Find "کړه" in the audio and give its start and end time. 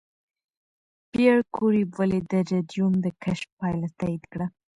4.31-4.45